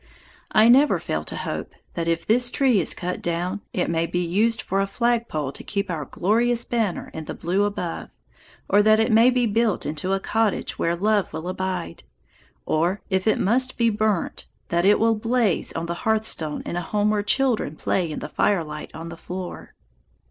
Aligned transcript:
I 0.51 0.67
never 0.67 0.97
fail 0.97 1.23
to 1.25 1.35
hope 1.35 1.75
that 1.93 2.07
if 2.07 2.25
this 2.25 2.49
tree 2.49 2.79
is 2.79 2.95
cut 2.95 3.21
down, 3.21 3.61
it 3.71 3.87
may 3.87 4.07
be 4.07 4.25
used 4.25 4.59
for 4.59 4.79
a 4.81 4.87
flagpole 4.87 5.51
to 5.51 5.63
keep 5.63 5.91
our 5.91 6.05
glorious 6.05 6.65
banner 6.65 7.11
in 7.13 7.25
the 7.25 7.35
blue 7.35 7.65
above, 7.65 8.09
or 8.67 8.81
that 8.81 8.99
it 8.99 9.11
may 9.11 9.29
be 9.29 9.45
built 9.45 9.85
into 9.85 10.13
a 10.13 10.19
cottage 10.19 10.79
where 10.79 10.95
love 10.95 11.31
will 11.31 11.47
abide; 11.47 12.01
or 12.65 13.03
if 13.11 13.27
it 13.27 13.37
must 13.39 13.77
be 13.77 13.91
burnt, 13.91 14.47
that 14.69 14.85
it 14.85 14.99
will 14.99 15.13
blaze 15.13 15.71
on 15.73 15.85
the 15.85 15.93
hearthstone 16.01 16.63
in 16.63 16.75
a 16.75 16.81
home 16.81 17.11
where 17.11 17.21
children 17.21 17.75
play 17.75 18.09
in 18.11 18.17
the 18.21 18.27
firelight 18.29 18.89
on 18.95 19.09
the 19.09 19.15
floor. 19.17 19.75